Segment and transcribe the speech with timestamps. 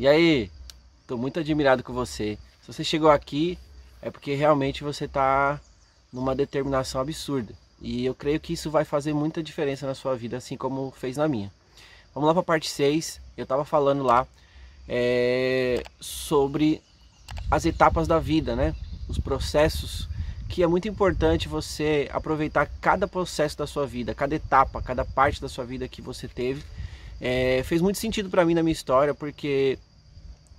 [0.00, 0.50] E aí?
[1.06, 2.38] Tô muito admirado com você.
[2.62, 3.58] Se você chegou aqui,
[4.00, 5.60] é porque realmente você tá
[6.10, 7.52] numa determinação absurda.
[7.82, 11.18] E eu creio que isso vai fazer muita diferença na sua vida, assim como fez
[11.18, 11.52] na minha.
[12.14, 13.20] Vamos lá para a parte 6.
[13.36, 14.26] Eu estava falando lá
[14.88, 16.80] é, sobre
[17.50, 18.74] as etapas da vida, né?
[19.06, 20.08] Os processos
[20.48, 25.42] que é muito importante você aproveitar cada processo da sua vida, cada etapa, cada parte
[25.42, 26.64] da sua vida que você teve.
[27.20, 29.78] É, fez muito sentido para mim na minha história, porque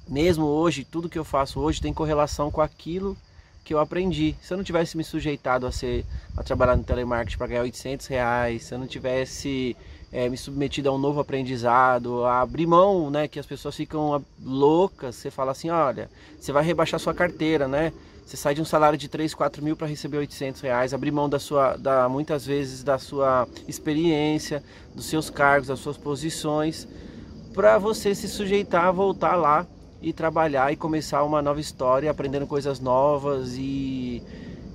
[0.08, 3.18] mesmo hoje, tudo que eu faço hoje tem correlação com aquilo
[3.64, 4.36] que eu aprendi.
[4.42, 6.06] Se eu não tivesse me sujeitado a ser
[6.36, 9.76] a trabalhar no telemarketing para ganhar 800 reais, se eu não tivesse
[10.12, 14.24] é, me submetido a um novo aprendizado, a abrir mão, né, que as pessoas ficam
[14.44, 17.94] loucas, você fala assim, olha, você vai rebaixar sua carteira, né?
[18.26, 21.28] Você sai de um salário de 3, 4 mil para receber 800 reais, abrir mão
[21.28, 24.64] da sua, da, muitas vezes da sua experiência,
[24.96, 26.88] dos seus cargos, das suas posições,
[27.54, 29.68] para você se sujeitar a voltar lá
[30.02, 34.22] e trabalhar e começar uma nova história, aprendendo coisas novas e,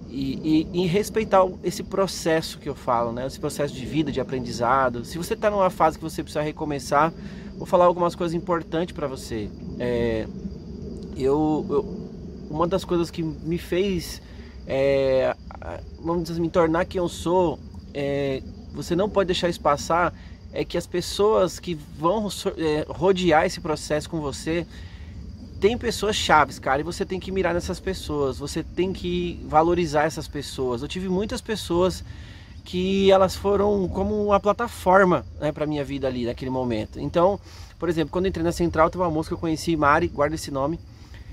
[0.09, 3.27] e, e, e, respeitar esse processo que eu falo, né?
[3.27, 5.05] Esse processo de vida, de aprendizado.
[5.05, 7.13] Se você está numa fase que você precisa recomeçar,
[7.57, 9.51] vou falar algumas coisas importantes para você.
[9.81, 10.27] É,
[11.17, 12.09] eu, eu,
[12.49, 14.23] uma das coisas que me fez,
[14.65, 15.35] é,
[16.01, 17.59] vamos dizer, me tornar quem eu sou,
[17.93, 20.15] é, você não pode deixar isso passar,
[20.53, 24.65] é que as pessoas que vão é, rodear esse processo com você
[25.61, 30.05] tem pessoas chaves, cara, e você tem que mirar nessas pessoas, você tem que valorizar
[30.05, 30.83] essas pessoas.
[30.83, 32.05] Eu tive muitas pessoas
[32.65, 37.01] que elas foram como uma plataforma né, para minha vida ali naquele momento.
[37.01, 37.41] Então,
[37.79, 40.51] por exemplo, quando entrei na Central, tem uma moça que eu conheci, Mari, guarda esse
[40.51, 40.79] nome.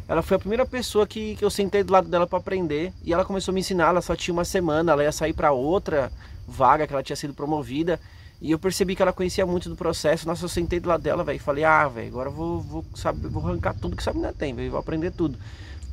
[0.07, 3.13] Ela foi a primeira pessoa que, que eu sentei do lado dela para aprender e
[3.13, 3.89] ela começou a me ensinar.
[3.89, 6.11] Ela só tinha uma semana, ela ia sair para outra
[6.47, 7.99] vaga que ela tinha sido promovida
[8.43, 10.27] e eu percebi que ela conhecia muito do processo.
[10.27, 13.29] Nossa, eu sentei do lado dela, velho, e falei: "Ah, velho, agora vou vou saber,
[13.29, 15.39] vou arrancar tudo que essa menina tem, véio, vou aprender tudo".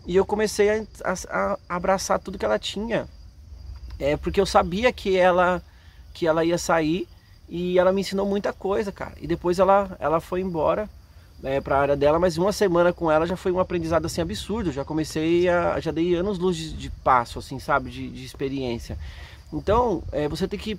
[0.04, 3.06] E eu comecei a, a, a, abraçar tudo que ela tinha.
[4.00, 5.62] É porque eu sabia que ela
[6.12, 7.06] que ela ia sair
[7.48, 9.14] e ela me ensinou muita coisa, cara.
[9.20, 10.90] E depois ela ela foi embora
[11.44, 14.22] é, para a área dela, mas uma semana com ela já foi um aprendizado assim
[14.22, 14.72] absurdo.
[14.72, 18.98] Já comecei a já dei anos luz de, de passo, assim, sabe, de, de experiência.
[19.52, 20.78] Então, é, você tem que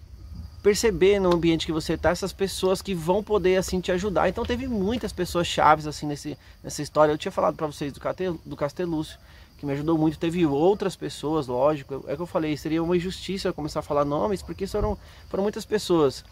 [0.62, 4.30] perceber no ambiente que você está essas pessoas que vão poder assim te ajudar.
[4.30, 7.12] Então teve muitas pessoas chaves assim nesse, nessa história.
[7.12, 8.00] Eu tinha falado para vocês do,
[8.46, 9.18] do Castelúcio,
[9.58, 10.20] que me ajudou muito.
[10.20, 12.06] Teve outras pessoas, lógico.
[12.08, 14.98] É que eu falei, seria uma injustiça eu começar a falar nomes, porque foram,
[15.30, 16.24] foram muitas pessoas.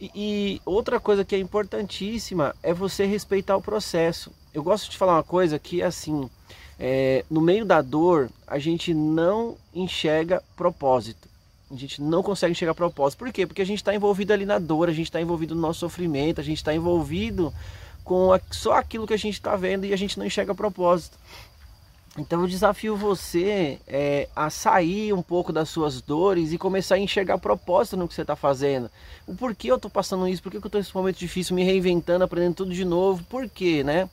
[0.00, 4.30] E, e outra coisa que é importantíssima é você respeitar o processo.
[4.52, 6.28] Eu gosto de falar uma coisa que assim,
[6.78, 11.33] é, no meio da dor a gente não enxerga propósito.
[11.70, 13.18] A gente não consegue chegar a propósito.
[13.18, 13.46] Por quê?
[13.46, 16.40] Porque a gente está envolvido ali na dor, a gente está envolvido no nosso sofrimento,
[16.40, 17.52] a gente está envolvido
[18.04, 21.18] com só aquilo que a gente está vendo e a gente não enxerga a propósito.
[22.16, 26.98] Então eu desafio você é, a sair um pouco das suas dores e começar a
[26.98, 28.88] enxergar propósito no que você está fazendo.
[29.26, 32.22] O porquê eu estou passando isso, por que eu estou nesse momento difícil, me reinventando,
[32.22, 34.08] aprendendo tudo de novo, por quê, né?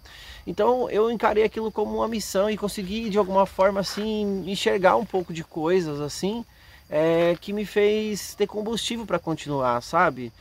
[0.47, 5.05] Então eu encarei aquilo como uma missão e consegui de alguma forma assim enxergar um
[5.05, 6.43] pouco de coisas assim
[6.91, 10.31] é, que me fez ter combustível para continuar, sabe?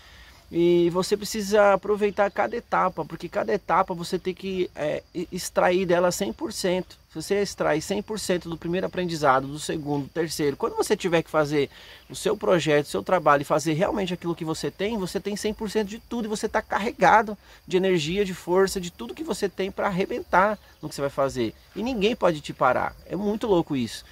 [0.53, 5.00] E você precisa aproveitar cada etapa, porque cada etapa você tem que é,
[5.31, 6.84] extrair dela 100%.
[7.11, 11.31] Se você extrair 100% do primeiro aprendizado, do segundo, do terceiro, quando você tiver que
[11.31, 11.71] fazer
[12.09, 15.37] o seu projeto, o seu trabalho e fazer realmente aquilo que você tem, você tem
[15.37, 19.49] 100% de tudo e você está carregado de energia, de força, de tudo que você
[19.49, 21.55] tem para arrebentar no que você vai fazer.
[21.77, 22.93] E ninguém pode te parar.
[23.06, 24.05] É muito louco isso.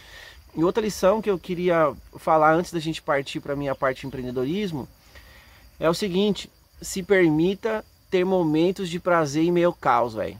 [0.58, 4.00] E outra lição que eu queria falar antes da gente partir para a minha parte
[4.00, 4.88] de empreendedorismo
[5.78, 6.50] é o seguinte:
[6.82, 10.36] se permita ter momentos de prazer em meio ao caos, velho.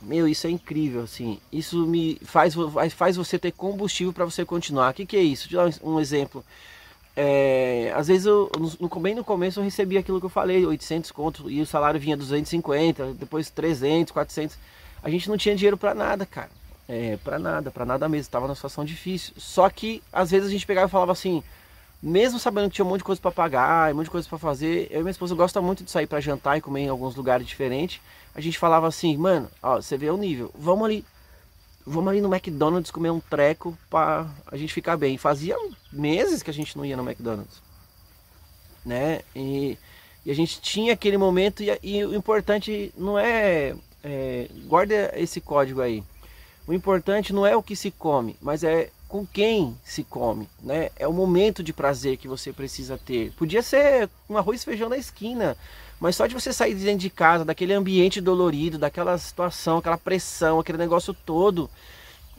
[0.00, 1.38] Meu, isso é incrível, assim.
[1.52, 2.54] Isso me faz,
[2.94, 4.90] faz você ter combustível para você continuar.
[4.90, 5.50] O que, que é isso?
[5.50, 6.42] Deixa eu dar um exemplo.
[7.14, 8.50] É, às vezes, eu,
[8.80, 12.00] no, bem no começo, eu recebia aquilo que eu falei, 800 conto, e o salário
[12.00, 14.56] vinha 250, depois 300, 400.
[15.02, 16.59] A gente não tinha dinheiro para nada, cara
[16.90, 18.22] é, para nada, para nada mesmo.
[18.22, 19.32] Estava numa situação difícil.
[19.36, 21.40] Só que às vezes a gente pegava e falava assim,
[22.02, 24.38] mesmo sabendo que tinha um monte de coisa para pagar, um monte de coisa para
[24.38, 27.14] fazer, eu e minha esposa gosta muito de sair para jantar e comer em alguns
[27.14, 28.00] lugares diferentes.
[28.34, 31.04] A gente falava assim, mano, ó, você vê o nível, vamos ali,
[31.86, 35.16] vamos ali no McDonald's comer um treco para a gente ficar bem.
[35.16, 35.56] Fazia
[35.92, 37.62] meses que a gente não ia no McDonald's,
[38.84, 39.20] né?
[39.36, 39.78] E,
[40.26, 45.40] e a gente tinha aquele momento e, e o importante não é, é guarda esse
[45.40, 46.02] código aí.
[46.70, 50.90] O importante não é o que se come, mas é com quem se come, né?
[50.94, 53.32] É o momento de prazer que você precisa ter.
[53.32, 55.56] Podia ser um arroz e feijão na esquina,
[55.98, 59.98] Mas só de você sair de dentro de casa, daquele ambiente dolorido, daquela situação, aquela
[59.98, 61.68] pressão, aquele negócio todo,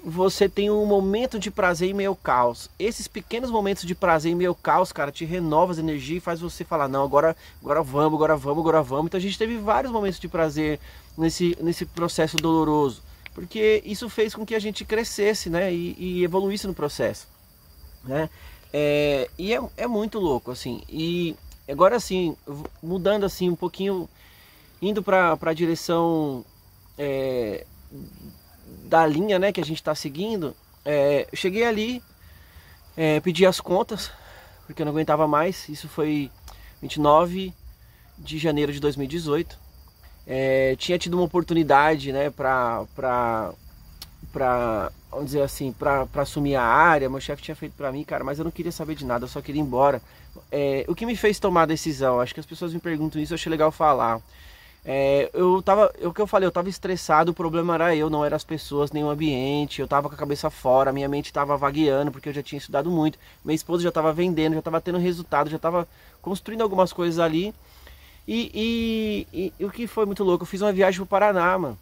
[0.01, 2.69] você tem um momento de prazer em meio ao caos.
[2.79, 6.25] Esses pequenos momentos de prazer em meio ao caos, cara, te renova as energias e
[6.25, 9.07] faz você falar, não, agora, agora vamos, agora vamos, agora vamos.
[9.07, 10.79] Então a gente teve vários momentos de prazer
[11.17, 13.10] nesse, nesse processo doloroso.
[13.33, 15.73] Porque isso fez com que a gente crescesse, né?
[15.73, 17.27] E, e evoluísse no processo,
[18.03, 18.29] né?
[18.73, 20.83] É, e é, é muito louco, assim.
[20.89, 21.35] E
[21.67, 22.35] agora, assim,
[22.81, 24.09] mudando assim um pouquinho,
[24.81, 26.45] indo para a direção
[26.97, 27.65] é,
[28.85, 30.55] da linha, né, que a gente está seguindo,
[30.85, 32.01] é, eu cheguei ali,
[32.95, 34.11] é, pedi as contas,
[34.65, 35.67] porque eu não aguentava mais.
[35.69, 36.31] Isso foi
[36.81, 37.53] 29
[38.17, 39.59] de janeiro de 2018.
[40.27, 42.85] É, tinha tido uma oportunidade, né, para
[44.31, 48.23] para vamos dizer assim, para assumir a área, meu chefe tinha feito para mim, cara,
[48.23, 50.01] mas eu não queria saber de nada, eu só queria ir embora.
[50.49, 53.33] É, o que me fez tomar a decisão, acho que as pessoas me perguntam isso,
[53.33, 54.21] eu achei legal falar.
[54.83, 58.09] É, eu tava, é o que eu falei, eu tava estressado, o problema era eu,
[58.09, 61.31] não eram as pessoas, nem o ambiente, eu tava com a cabeça fora, minha mente
[61.31, 64.81] tava vagueando, porque eu já tinha estudado muito, minha esposa já tava vendendo, já tava
[64.81, 65.87] tendo resultado, já tava
[66.21, 67.53] construindo algumas coisas ali.
[68.33, 71.77] E, e, e, o que foi muito louco, eu fiz uma viagem pro Paraná, mano.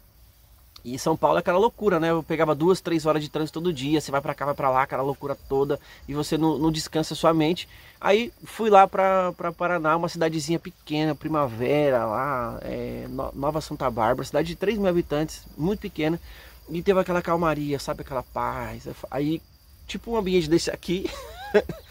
[0.84, 2.10] E São Paulo é aquela loucura, né?
[2.10, 4.68] Eu pegava duas, três horas de trânsito todo dia, você vai para cá, vai para
[4.68, 7.68] lá, aquela loucura toda, e você não, não descansa sua mente.
[8.00, 14.48] Aí fui lá para Paraná, uma cidadezinha pequena, primavera lá, é, Nova Santa Bárbara, cidade
[14.48, 16.20] de 3 mil habitantes, muito pequena,
[16.68, 18.00] e teve aquela calmaria, sabe?
[18.00, 18.88] Aquela paz.
[19.08, 19.40] Aí,
[19.86, 21.08] tipo um ambiente desse aqui,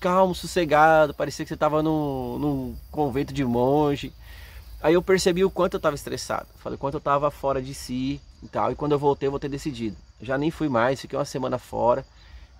[0.00, 4.12] calmo, sossegado, parecia que você tava num, num convento de monge.
[4.82, 7.74] Aí eu percebi o quanto eu estava estressado, falei o quanto eu estava fora de
[7.74, 8.72] si e tal.
[8.72, 9.96] E quando eu voltei, eu vou ter decidido.
[10.22, 12.04] Já nem fui mais, fiquei uma semana fora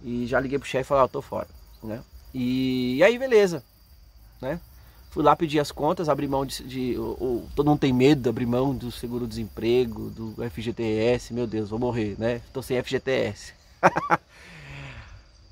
[0.03, 1.49] e já liguei pro chefe e falei, ó, oh, tô fora,
[1.83, 2.03] né?
[2.33, 3.65] E, e, aí, beleza,
[4.41, 4.61] né?
[5.11, 8.23] Fui lá pedir as contas, abri mão de, de o, o, todo mundo tem medo
[8.23, 12.41] de abrir mão do seguro-desemprego, do FGTS, meu Deus, vou morrer, né?
[12.53, 13.55] Tô sem FGTS.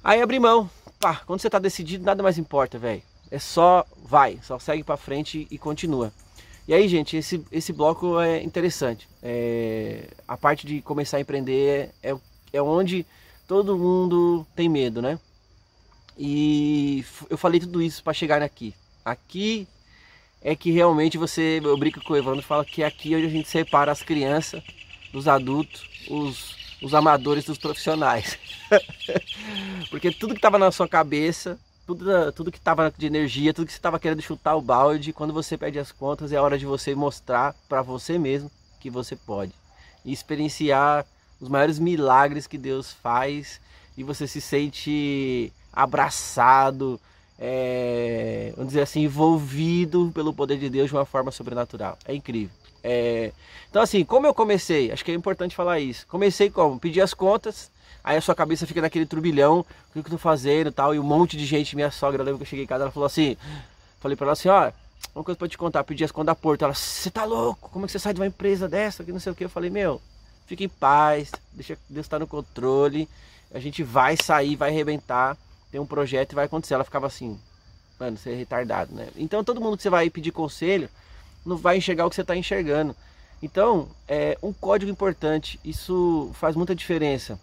[0.03, 0.71] aí abri mão.
[1.01, 3.03] Pá, quando você tá decidido, nada mais importa, velho.
[3.31, 6.13] É só vai, só segue para frente e continua.
[6.67, 9.09] E aí, gente, esse, esse bloco é interessante.
[9.23, 12.15] É, a parte de começar a empreender é,
[12.53, 13.07] é onde
[13.47, 15.19] todo mundo tem medo, né?
[16.19, 18.75] E eu falei tudo isso para chegar aqui.
[19.05, 19.67] Aqui
[20.43, 23.31] é que realmente você, eu brinco com o Evandro, fala que é aqui onde a
[23.31, 24.63] gente separa as crianças
[25.13, 28.39] dos adultos, os, os amadores dos profissionais.
[29.91, 31.59] Porque tudo que estava na sua cabeça
[31.89, 35.33] tudo, tudo que estava de energia, tudo que você estava querendo chutar o balde, quando
[35.33, 39.53] você pede as contas, é hora de você mostrar para você mesmo que você pode.
[40.05, 41.07] E experienciar
[41.41, 43.59] os maiores milagres que Deus faz
[43.97, 47.01] e você se sente abraçado,
[47.39, 51.99] é, vamos dizer assim, envolvido pelo poder de Deus de uma forma sobrenatural.
[52.05, 52.55] É incrível.
[52.83, 53.33] É,
[53.69, 56.07] então assim, como eu comecei, acho que é importante falar isso.
[56.07, 56.79] Comecei como?
[56.79, 57.71] Pedi as contas,
[58.09, 61.03] Aí a sua cabeça fica naquele turbilhão, o que eu tô fazendo tal, e um
[61.03, 63.37] monte de gente, minha sogra, lembra que eu cheguei em casa, ela falou assim,
[64.01, 64.73] falei pra ela assim, ó,
[65.15, 67.85] uma coisa pra te contar, pedi as contas da Porto, ela, você tá louco, como
[67.85, 69.69] é que você sai de uma empresa dessa, que não sei o que, eu falei,
[69.69, 70.01] meu,
[70.47, 73.07] fique em paz, deixa Deus estar tá no controle,
[73.53, 75.37] a gente vai sair, vai arrebentar,
[75.71, 77.39] tem um projeto e vai acontecer, ela ficava assim,
[78.01, 80.89] mano, você é retardado, né, então todo mundo que você vai pedir conselho,
[81.45, 82.95] não vai enxergar o que você está enxergando,
[83.41, 87.39] então, é um código importante, isso faz muita diferença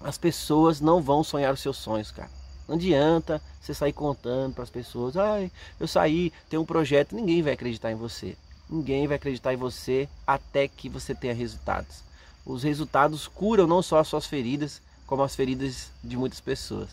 [0.00, 2.30] as pessoas não vão sonhar os seus sonhos, cara.
[2.66, 7.42] Não adianta você sair contando para as pessoas, ai, eu saí, tem um projeto, ninguém
[7.42, 8.36] vai acreditar em você.
[8.68, 12.02] Ninguém vai acreditar em você até que você tenha resultados.
[12.46, 16.88] Os resultados curam não só as suas feridas, como as feridas de muitas pessoas.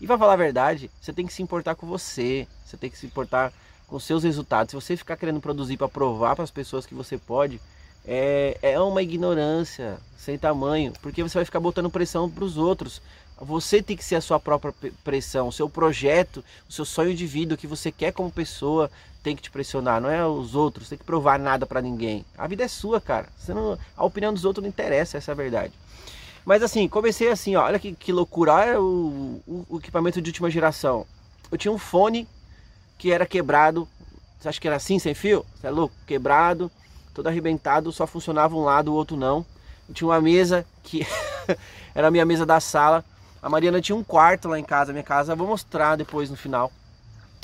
[0.00, 2.98] E para falar a verdade, você tem que se importar com você, você tem que
[2.98, 3.52] se importar
[3.90, 4.70] com seus resultados.
[4.70, 7.60] Se você ficar querendo produzir para provar para as pessoas que você pode,
[8.06, 13.02] é, é uma ignorância sem tamanho, porque você vai ficar botando pressão para os outros.
[13.38, 17.26] Você tem que ser a sua própria pressão, o seu projeto, o seu sonho de
[17.26, 18.90] vida, o que você quer como pessoa
[19.22, 22.24] tem que te pressionar, não é os outros, tem que provar nada para ninguém.
[22.38, 23.28] A vida é sua, cara.
[23.48, 25.72] Não, a opinião dos outros não interessa, essa é a verdade.
[26.44, 30.30] Mas assim, comecei assim, ó, olha que, que loucura, olha o, o, o equipamento de
[30.30, 31.06] última geração.
[31.50, 32.26] Eu tinha um fone
[33.00, 33.88] que era quebrado,
[34.38, 35.44] você acha que era assim, sem fio?
[35.56, 35.94] Você é louco?
[36.06, 36.70] Quebrado
[37.14, 39.44] todo arrebentado, só funcionava um lado, o outro não.
[39.92, 41.06] Tinha uma mesa que
[41.94, 43.04] era a minha mesa da sala.
[43.42, 46.70] A Mariana tinha um quarto lá em casa, minha casa, vou mostrar depois no final.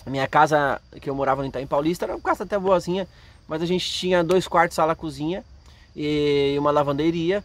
[0.05, 3.09] A minha casa que eu morava no Itaim Paulista era uma casa até boazinha,
[3.49, 5.43] mas a gente tinha dois quartos, sala, cozinha
[5.97, 7.43] e uma lavanderia.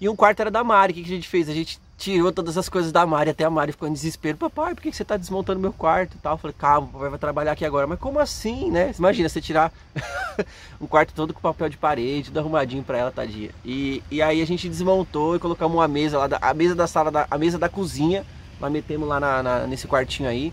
[0.00, 0.92] E um quarto era da Mari.
[0.92, 1.48] O que a gente fez?
[1.48, 4.38] A gente tirou todas as coisas da Mari, até a Mari ficou em desespero.
[4.38, 6.34] Papai, por que você está desmontando meu quarto e tal?
[6.34, 7.88] Eu falei, calma, o papai vai trabalhar aqui agora.
[7.88, 8.94] Mas como assim, né?
[8.96, 9.72] Imagina você tirar
[10.80, 13.50] um quarto todo com papel de parede, tudo arrumadinho para ela, tadinha.
[13.64, 16.86] E, e aí a gente desmontou e colocamos uma mesa lá, da, a mesa da
[16.86, 18.24] sala, da, a mesa da cozinha,
[18.60, 20.52] mas metemos lá na, na, nesse quartinho aí.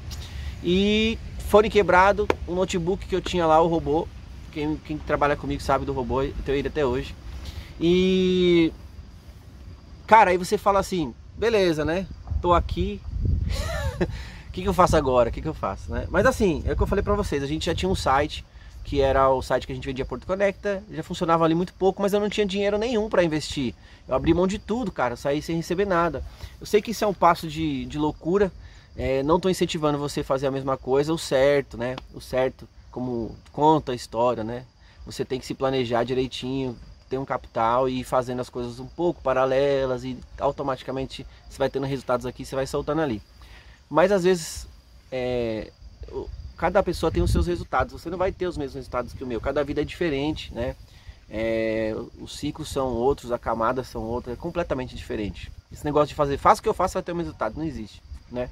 [0.64, 4.08] E fone quebrado, um notebook que eu tinha lá, o robô.
[4.52, 7.16] Quem, quem trabalha comigo sabe do robô, eu tenho ele até hoje.
[7.80, 8.74] E...
[10.08, 12.08] Cara, aí você fala assim, beleza, né?
[12.42, 13.02] Tô aqui.
[14.48, 15.30] O que, que eu faço agora?
[15.30, 16.08] O que, que eu faço, né?
[16.10, 18.46] Mas assim, é o que eu falei pra vocês, a gente já tinha um site,
[18.84, 22.02] que era o site que a gente vendia Porto Conecta, já funcionava ali muito pouco,
[22.02, 23.74] mas eu não tinha dinheiro nenhum para investir.
[24.08, 26.24] Eu abri mão de tudo, cara, saí sem receber nada.
[26.60, 28.52] Eu sei que isso é um passo de, de loucura,
[28.96, 31.96] é, não tô incentivando você a fazer a mesma coisa, o certo, né?
[32.14, 34.66] O certo, como conta a história, né?
[35.06, 36.78] Você tem que se planejar direitinho,
[37.10, 41.70] ter um capital e ir fazendo as coisas um pouco paralelas e automaticamente você vai
[41.70, 43.22] tendo resultados aqui, você vai soltando ali.
[43.90, 44.68] Mas às vezes
[45.12, 45.72] é,
[46.58, 49.28] cada pessoa tem os seus resultados, você não vai ter os mesmos resultados que o
[49.28, 50.76] meu, cada vida é diferente, né?
[51.30, 55.52] É, os ciclos são outros, as camadas são outras, é completamente diferente.
[55.72, 58.02] Esse negócio de fazer, faça o que eu faço, vai ter mesmo resultado, não existe,
[58.32, 58.50] né?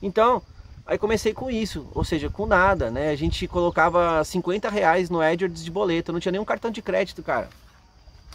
[0.00, 0.42] Então,
[0.86, 3.10] aí comecei com isso, ou seja, com nada, né?
[3.10, 7.22] A gente colocava 50 reais no AdWords de boleto, não tinha nenhum cartão de crédito,
[7.22, 7.48] cara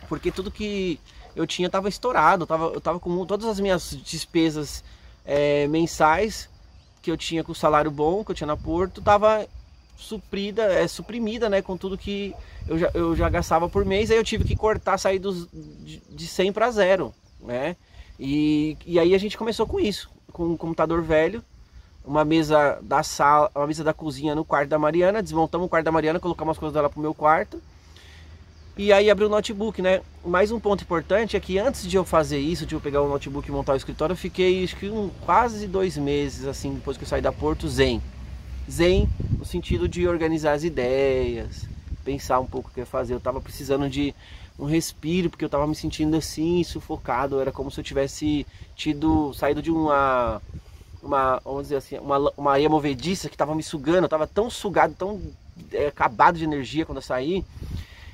[0.10, 1.00] porque tudo que
[1.36, 4.84] eu tinha estava estourado, eu tava, eu tava com todas as minhas despesas
[5.24, 6.50] é, mensais
[7.01, 9.48] que eu tinha com o salário bom, que eu tinha na Porto, tava
[9.96, 12.34] suprida, é, suprimida, né, com tudo que
[12.68, 16.01] eu já, eu já gastava por mês, aí eu tive que cortar, sair dos, de,
[16.10, 17.75] de 100 para zero, né,
[18.20, 21.44] e, e aí a gente começou com isso, com um computador velho,
[22.04, 25.86] uma mesa da sala, uma mesa da cozinha no quarto da Mariana, desmontamos o quarto
[25.86, 27.62] da Mariana, colocamos as coisas dela pro meu quarto,
[28.78, 30.02] e aí abri o notebook, né?
[30.26, 33.10] Mais um ponto importante é que antes de eu fazer isso, de eu pegar o
[33.10, 36.96] notebook e montar o escritório, eu fiquei acho que um, quase dois meses, assim, depois
[36.96, 38.02] que eu saí da Porto, zen.
[38.70, 41.68] Zen no sentido de organizar as ideias,
[42.06, 43.14] pensar um pouco o que eu ia fazer.
[43.14, 44.16] Eu tava precisando de
[44.58, 47.40] um respiro, porque eu tava me sentindo assim, sufocado.
[47.40, 48.46] Era como se eu tivesse
[48.76, 50.42] tido, saído de uma,
[51.02, 54.04] uma vamos dizer assim, uma, uma movediça que tava me sugando.
[54.06, 55.22] Eu tava tão sugado, tão
[55.72, 57.44] é, acabado de energia quando eu saí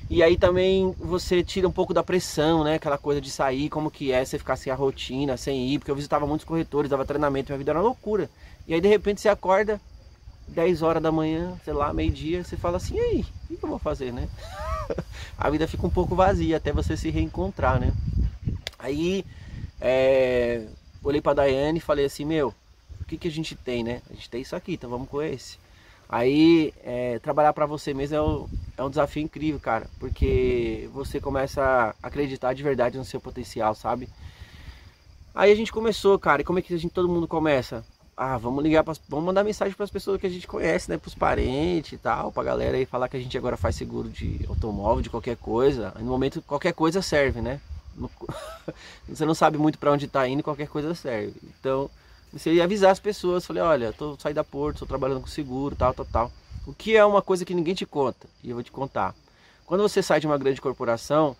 [0.08, 2.74] e aí também você tira um pouco da pressão, né?
[2.74, 5.90] Aquela coisa de sair, como que é, você ficar sem a rotina, sem ir, porque
[5.90, 8.30] eu visitava muitos corretores, dava treinamento, minha vida era uma loucura.
[8.68, 9.80] E aí de repente você acorda
[10.48, 13.68] 10 horas da manhã, sei lá, meio-dia, você fala assim, e aí, o que eu
[13.68, 14.28] vou fazer, né?
[15.36, 17.92] a vida fica um pouco vazia até você se reencontrar, né?
[18.78, 19.24] Aí
[19.80, 20.66] é,
[21.02, 22.54] olhei pra Daiane e falei assim, meu,
[23.00, 24.02] o que, que a gente tem, né?
[24.08, 25.58] A gente tem isso aqui, então vamos com esse.
[26.08, 28.48] Aí é, trabalhar para você mesmo é, o,
[28.78, 33.74] é, um desafio incrível, cara, porque você começa a acreditar de verdade no seu potencial,
[33.74, 34.08] sabe?
[35.34, 37.84] Aí a gente começou, cara, e como é que a gente todo mundo começa?
[38.16, 40.96] Ah, vamos ligar, pra, vamos mandar mensagem para as pessoas que a gente conhece, né,
[40.96, 44.08] para os parentes e tal, para galera aí falar que a gente agora faz seguro
[44.08, 45.92] de automóvel, de qualquer coisa.
[45.98, 47.60] No momento qualquer coisa serve, né?
[49.08, 51.34] você não sabe muito para onde está indo, qualquer coisa serve.
[51.60, 51.90] Então
[52.30, 55.76] Comecei a avisar as pessoas, falei, olha, tô saí da Porto, estou trabalhando com seguro,
[55.76, 56.32] tal, tal, tal.
[56.66, 59.14] O que é uma coisa que ninguém te conta, e eu vou te contar.
[59.64, 61.36] Quando você sai de uma grande corporação,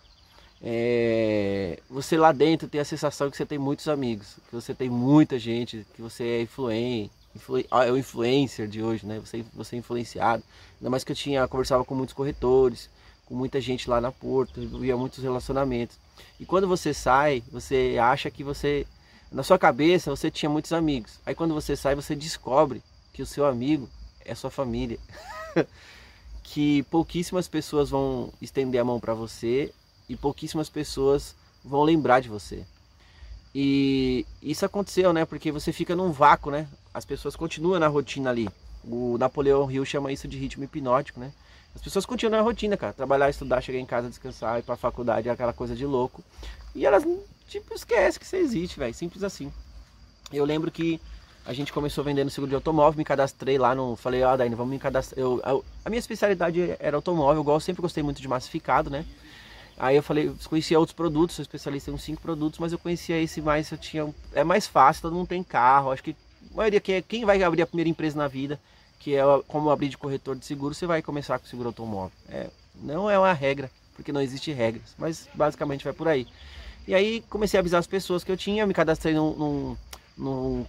[0.61, 4.89] é, você lá dentro tem a sensação que você tem muitos amigos, que você tem
[4.89, 9.19] muita gente, que você é influente, influ, ah, é o influencer de hoje, né?
[9.19, 10.43] Você, você é influenciado.
[10.79, 12.89] Ainda mais que eu tinha, conversava com muitos corretores,
[13.25, 15.97] com muita gente lá na Porto, via muitos relacionamentos.
[16.39, 18.85] E quando você sai, você acha que você
[19.31, 21.19] na sua cabeça você tinha muitos amigos.
[21.25, 22.81] Aí quando você sai, você descobre
[23.13, 23.89] que o seu amigo
[24.23, 24.99] é sua família.
[26.43, 29.73] que pouquíssimas pessoas vão estender a mão para você
[30.07, 32.63] e pouquíssimas pessoas vão lembrar de você.
[33.53, 35.25] E isso aconteceu, né?
[35.25, 36.67] Porque você fica num vácuo, né?
[36.93, 38.47] As pessoas continuam na rotina ali.
[38.83, 41.33] O Napoleão Hill chama isso de ritmo hipnótico, né?
[41.77, 42.91] As pessoas continuam na rotina, cara.
[42.91, 46.23] Trabalhar, estudar, chegar em casa, descansar, ir pra faculdade, aquela coisa de louco.
[46.73, 47.03] E elas
[47.47, 48.95] tipo, esquece que você existe, velho.
[48.95, 49.53] Simples assim.
[50.33, 50.99] Eu lembro que
[51.45, 53.95] a gente começou vendendo seguro de automóvel, me cadastrei lá no.
[53.95, 55.19] Falei, ó, ah, Daine, vamos me cadastrar.
[55.19, 59.05] Eu, eu, a minha especialidade era automóvel, igual eu sempre gostei muito de massificado, né?
[59.77, 63.21] Aí eu falei, conhecia outros produtos, sou especialista em uns cinco produtos, mas eu conhecia
[63.21, 64.11] esse mais, eu tinha.
[64.33, 65.91] É mais fácil, todo mundo tem carro.
[65.91, 66.15] Acho que
[66.51, 68.59] a maioria que é, quem vai abrir a primeira empresa na vida,
[68.99, 72.11] que é como abrir de corretor de seguro, você vai começar com seguro automóvel.
[72.29, 72.47] É,
[72.81, 76.27] não é uma regra, porque não existe regras, mas basicamente vai por aí.
[76.87, 79.77] E aí comecei a avisar as pessoas que eu tinha, me cadastrei num, num,
[80.17, 80.65] num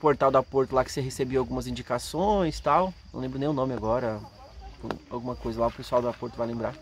[0.00, 2.94] portal da Porto lá que você recebia algumas indicações tal.
[3.12, 4.20] Não lembro nem o nome agora.
[5.10, 6.74] Alguma coisa lá, o pessoal da Porto vai lembrar.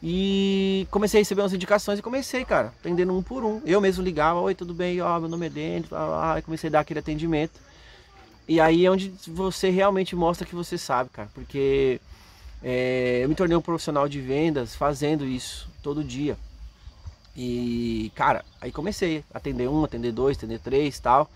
[0.00, 3.60] E comecei a receber umas indicações e comecei, cara, atendendo um por um.
[3.64, 5.00] Eu mesmo ligava, oi, tudo bem?
[5.00, 5.88] Ó, meu nome é Denis,
[6.38, 7.60] e comecei a dar aquele atendimento.
[8.48, 12.00] E aí é onde você realmente mostra que você sabe, cara, porque
[12.62, 16.36] é, eu me tornei um profissional de vendas fazendo isso todo dia.
[17.36, 21.30] E, cara, aí comecei a atender um, atender dois, atender três tal.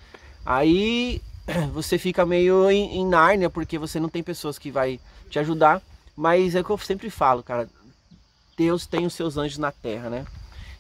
[0.45, 1.21] Aí
[1.73, 5.83] você fica meio em, em Nárnia, porque você não tem pessoas que vai te ajudar.
[6.17, 7.69] Mas é o que eu sempre falo, cara.
[8.57, 10.27] Deus tem os seus anjos na terra, né?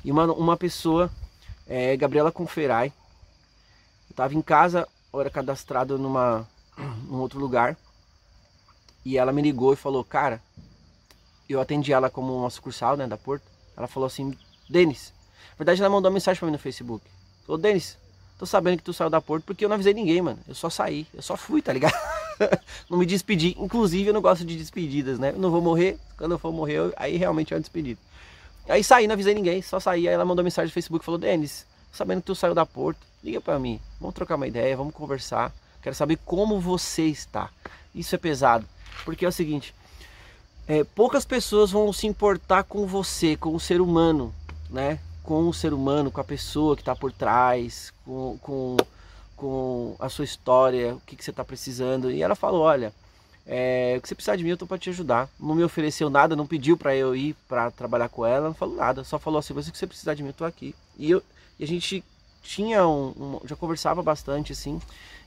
[0.04, 1.10] E uma, uma pessoa,
[1.66, 2.92] é, Gabriela Conferai,
[4.10, 6.49] eu tava em casa, eu era cadastrado numa,
[7.09, 7.76] num outro lugar.
[9.04, 10.40] E ela me ligou e falou, cara,
[11.49, 13.45] eu atendi ela como uma sucursal, né, da Porto.
[13.76, 14.37] Ela falou assim,
[14.69, 15.12] Denis,
[15.50, 17.04] na verdade ela mandou uma mensagem pra mim no Facebook.
[17.47, 17.99] Ô Denis,
[18.38, 20.38] tô sabendo que tu saiu da Porto porque eu não avisei ninguém, mano.
[20.47, 21.95] Eu só saí, eu só fui, tá ligado?
[22.88, 23.57] não me despedi.
[23.59, 25.31] Inclusive, eu não gosto de despedidas, né?
[25.31, 25.99] Eu não vou morrer.
[26.16, 28.00] Quando eu for morrer, eu, aí realmente é uma despedida.
[28.69, 30.07] Aí saí, não avisei ninguém, só saí.
[30.09, 33.41] Aí ela mandou mensagem no Facebook falou: Denis, sabendo que tu saiu da Porto, liga
[33.41, 33.81] pra mim.
[34.00, 35.52] Vamos trocar uma ideia, vamos conversar.
[35.83, 37.50] Quero saber como você está.
[37.95, 38.67] Isso é pesado.
[39.05, 39.75] Porque é o seguinte:
[40.67, 44.35] é, poucas pessoas vão se importar com você, com o ser humano,
[44.71, 44.99] né?
[45.23, 48.76] Com o ser humano, com a pessoa que está por trás, com, com
[49.43, 52.12] com a sua história, o que, que você está precisando.
[52.12, 52.95] E ela falou: Olha,
[53.45, 55.29] é, o que você precisar de mim, eu estou para te ajudar.
[55.38, 58.76] Não me ofereceu nada, não pediu para eu ir para trabalhar com ela, não falou
[58.76, 60.76] nada, só falou assim: Você que você precisar de mim, eu estou aqui.
[60.97, 61.21] E, eu,
[61.59, 62.05] e a gente
[62.42, 64.80] tinha um, um, já conversava bastante assim.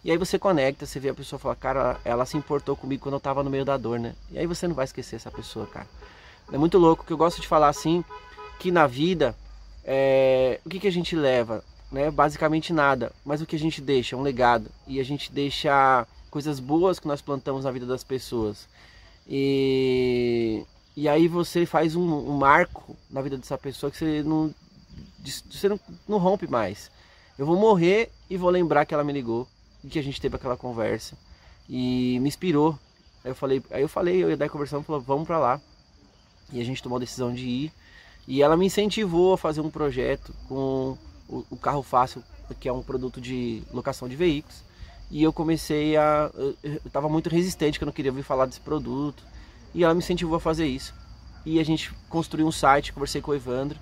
[0.04, 3.14] E aí você conecta, você vê a pessoa falar, cara, ela se importou comigo quando
[3.14, 4.14] eu estava no meio da dor, né?
[4.32, 5.88] E aí você não vai esquecer essa pessoa, cara.
[6.52, 8.04] É muito louco que eu gosto de falar assim,
[8.60, 9.36] que na vida,
[9.84, 11.64] é, o que, que a gente leva?
[11.92, 12.12] né?
[12.12, 16.60] Basicamente nada, mas o que a gente deixa, um legado e a gente deixa coisas
[16.60, 18.68] boas que nós plantamos na vida das pessoas.
[19.28, 20.64] E,
[20.96, 24.54] e aí você faz um, um marco na vida dessa pessoa que você não
[25.50, 26.92] você não, não rompe mais.
[27.38, 29.48] Eu vou morrer e vou lembrar que ela me ligou
[29.84, 31.18] e que a gente teve aquela conversa
[31.70, 32.80] e me inspirou.
[33.24, 35.62] Aí eu falei, aí eu falei, eu ia dar conversando, falou, vamos para lá.
[36.54, 37.74] E a gente tomou a decisão de ir.
[38.28, 42.24] E ela me incentivou a fazer um projeto com o, o carro fácil,
[42.60, 44.64] que é um produto de locação de veículos.
[45.12, 46.32] E eu comecei a.
[46.64, 49.24] Eu estava muito resistente, que eu não queria ouvir falar desse produto.
[49.74, 50.94] E ela me incentivou a fazer isso.
[51.46, 53.78] E a gente construiu um site, conversei com o Evandro,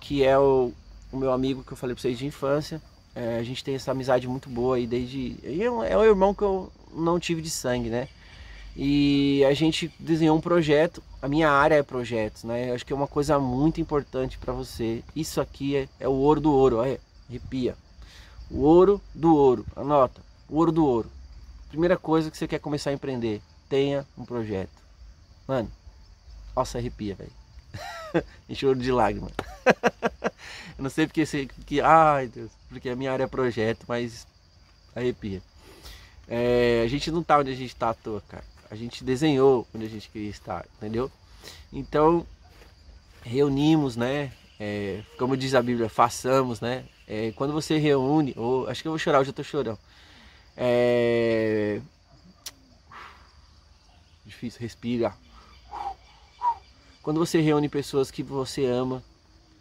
[0.00, 0.72] que é o,
[1.10, 2.80] o meu amigo que eu falei para vocês de infância.
[3.14, 5.36] É, a gente tem essa amizade muito boa aí desde.
[5.42, 8.08] É é um irmão que eu não tive de sangue, né?
[8.76, 11.02] E a gente desenhou um projeto.
[11.20, 12.70] A minha área é projetos, né?
[12.70, 15.02] Eu acho que é uma coisa muito importante para você.
[15.14, 17.76] Isso aqui é, é, o ouro do ouro, olha, arrepia.
[18.50, 20.22] O ouro do ouro, anota.
[20.48, 21.10] O ouro do ouro.
[21.68, 24.80] Primeira coisa que você quer começar a empreender, tenha um projeto.
[25.46, 25.70] Mano,
[26.56, 27.39] nossa, arrepia, velho.
[28.64, 29.32] Ouro de lágrimas.
[30.76, 31.46] Eu não sei porque você.
[31.66, 34.26] Que, ai Deus, porque a minha área é projeto, mas
[34.94, 35.42] arrepia.
[36.26, 38.44] É, a gente não tá onde a gente tá à toa, cara.
[38.70, 41.10] A gente desenhou onde a gente queria estar, entendeu?
[41.72, 42.26] Então,
[43.22, 44.32] reunimos, né?
[44.58, 46.84] É, como diz a Bíblia, façamos, né?
[47.08, 49.78] É, quando você reúne, ou acho que eu vou chorar, hoje eu tô chorando.
[50.56, 51.80] É,
[54.24, 55.12] difícil, respira.
[57.02, 59.02] Quando você reúne pessoas que você ama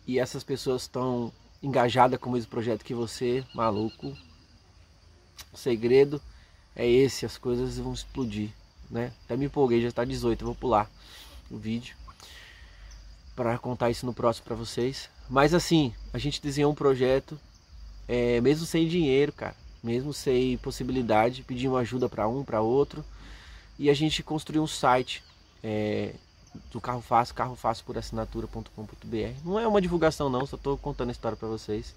[0.06, 4.15] e essas pessoas estão engajadas com o mesmo projeto que você, maluco.
[5.54, 6.21] O segredo
[6.75, 8.52] é esse, as coisas vão explodir
[8.89, 9.12] né?
[9.25, 10.89] Até me empolguei, já está 18, vou pular
[11.49, 11.95] o vídeo
[13.36, 15.10] para contar isso no próximo para vocês.
[15.30, 17.39] Mas assim, a gente desenhou um projeto,
[18.08, 23.06] é, mesmo sem dinheiro, cara, mesmo sem possibilidade, pedimos ajuda para um, para outro,
[23.78, 25.23] e a gente construiu um site
[25.63, 26.15] é,
[26.72, 29.34] do Carro Fácil, carrofácil por assinatura.com.br.
[29.44, 31.96] Não é uma divulgação não, só estou contando a história para vocês.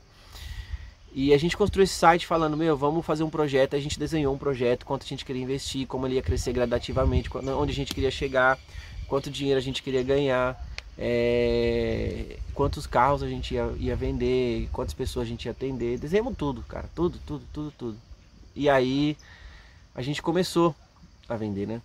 [1.15, 3.77] E a gente construiu esse site falando, meu, vamos fazer um projeto.
[3.77, 7.29] A gente desenhou um projeto, quanto a gente queria investir, como ele ia crescer gradativamente,
[7.37, 8.59] onde a gente queria chegar,
[9.07, 10.59] quanto dinheiro a gente queria ganhar,
[10.97, 15.99] é, quantos carros a gente ia, ia, vender, quantas pessoas a gente ia atender.
[15.99, 17.99] Desenhamos tudo, cara, tudo, tudo, tudo, tudo.
[18.57, 19.15] E aí
[19.95, 20.75] a gente começou
[21.29, 21.83] a vender, né?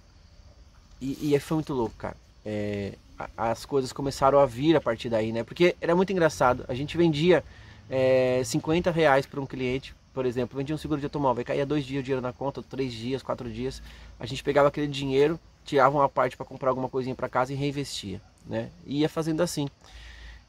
[1.02, 2.16] E, e foi muito louco, cara.
[2.50, 2.94] É,
[3.36, 5.44] as coisas começaram a vir a partir daí, né?
[5.44, 6.64] Porque era muito engraçado.
[6.70, 7.44] A gente vendia
[7.90, 11.86] é, 50 reais para um cliente, por exemplo, vendia um seguro de automóvel, caía dois
[11.86, 13.84] dias o dinheiro na conta, três dias, quatro dias,
[14.18, 17.56] a gente pegava aquele dinheiro, tirava uma parte para comprar alguma coisinha para casa e
[17.58, 18.70] reinvestia, né?
[18.86, 19.68] E ia fazendo assim.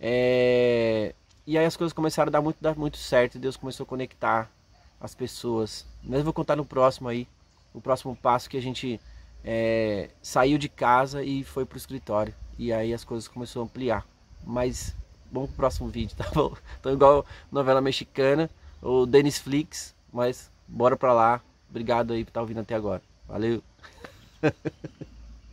[0.00, 1.12] É...
[1.44, 4.48] E aí as coisas começaram a dar muito, dar muito certo, Deus começou a conectar
[5.00, 5.84] as pessoas.
[6.04, 7.26] Mas eu vou contar no próximo aí,
[7.74, 9.00] o próximo passo que a gente
[9.44, 12.34] é, saiu de casa e foi para o escritório.
[12.58, 14.06] E aí as coisas começaram a ampliar,
[14.44, 14.94] Mas
[15.30, 16.54] vamos pro próximo vídeo, tá bom?
[16.80, 18.50] Então igual novela mexicana,
[18.82, 21.40] o Dennis Flix, mas bora pra lá.
[21.70, 23.02] Obrigado aí por estar tá ouvindo até agora.
[23.26, 23.62] Valeu!